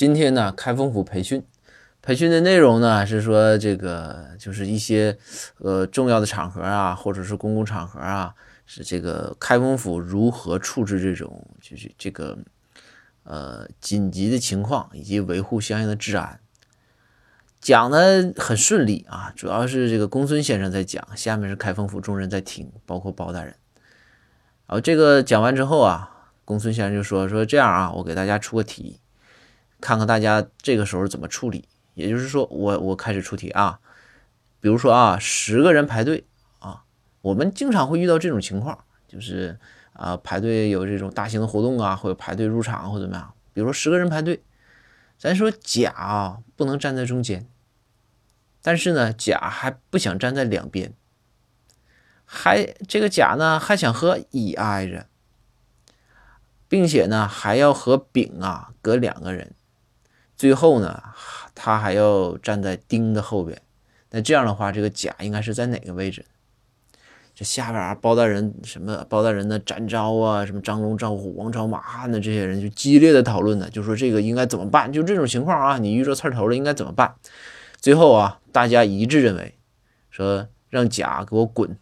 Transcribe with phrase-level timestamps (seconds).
[0.00, 1.44] 今天呢，开封府培训，
[2.00, 5.18] 培训的内容呢是说这个就是一些
[5.58, 8.34] 呃重要的场合啊，或者是公共场合啊，
[8.64, 12.38] 是这个开封府如何处置这种就是这个
[13.24, 16.40] 呃紧急的情况，以及维护相应的治安。
[17.60, 23.54] 讲的很顺利啊，主要是这个公孙先生在讲，下面是开封府众人在听，包括包大人。
[24.66, 28.98] 然后这个讲完之后啊，公孙先生就说说这样啊，我给大家出个题。
[29.80, 33.80] 看看大家这个时候怎么处理，也就是说，我我开始出题啊，
[34.60, 36.24] 比如说啊，十个人排队
[36.58, 36.84] 啊，
[37.22, 39.58] 我们经常会遇到这种情况，就是
[39.92, 44.42] 啊排队有这种大型的活动啊，或者排队入场或怎么样，比如说十个人排队，
[45.18, 47.46] 咱说甲啊不能站在中间，
[48.62, 50.92] 但是呢甲还不想站在两边，
[52.24, 55.06] 还这个甲呢还想和乙挨着，
[56.68, 59.54] 并且呢还要和丙啊隔两个人。
[60.40, 61.02] 最后呢，
[61.54, 63.60] 他还要站在丁的后边，
[64.10, 66.24] 那这样的话，这个甲应该是在哪个位置？
[67.34, 74.90] 这下边啊，包大人什么包大人的展昭啊，什么张龙赵虎、王朝马汉的这些人就激烈的讨论呢，就说这个应该怎么办？
[74.90, 77.14] 就这种情况啊，你遇着刺头了应该怎么办？
[77.78, 79.54] 最后啊，大家一致认为，
[80.08, 81.76] 说让甲给我滚